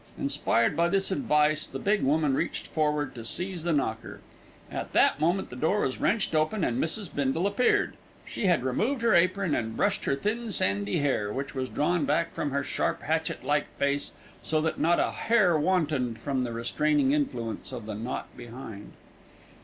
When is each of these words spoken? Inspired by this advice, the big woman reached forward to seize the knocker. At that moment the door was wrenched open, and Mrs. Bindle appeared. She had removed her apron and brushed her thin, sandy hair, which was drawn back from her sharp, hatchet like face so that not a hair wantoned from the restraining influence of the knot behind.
Inspired 0.17 0.75
by 0.75 0.89
this 0.89 1.11
advice, 1.11 1.67
the 1.67 1.77
big 1.77 2.01
woman 2.01 2.33
reached 2.33 2.65
forward 2.65 3.13
to 3.13 3.23
seize 3.23 3.61
the 3.61 3.71
knocker. 3.71 4.19
At 4.71 4.93
that 4.93 5.19
moment 5.19 5.51
the 5.51 5.55
door 5.55 5.81
was 5.81 5.99
wrenched 5.99 6.33
open, 6.33 6.63
and 6.63 6.81
Mrs. 6.83 7.13
Bindle 7.13 7.45
appeared. 7.45 7.95
She 8.25 8.47
had 8.47 8.63
removed 8.63 9.03
her 9.03 9.13
apron 9.13 9.53
and 9.53 9.77
brushed 9.77 10.05
her 10.05 10.15
thin, 10.15 10.51
sandy 10.51 10.97
hair, 10.97 11.31
which 11.31 11.53
was 11.53 11.69
drawn 11.69 12.05
back 12.05 12.33
from 12.33 12.49
her 12.49 12.63
sharp, 12.63 13.03
hatchet 13.03 13.43
like 13.43 13.67
face 13.77 14.13
so 14.41 14.59
that 14.61 14.79
not 14.79 14.99
a 14.99 15.11
hair 15.11 15.55
wantoned 15.55 16.17
from 16.17 16.41
the 16.41 16.51
restraining 16.51 17.11
influence 17.11 17.71
of 17.71 17.85
the 17.85 17.93
knot 17.93 18.27
behind. 18.35 18.93